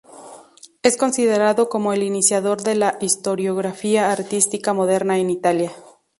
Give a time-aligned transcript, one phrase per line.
[0.81, 5.71] Es considerado como el iniciador de la historiografía artística moderna en Italia.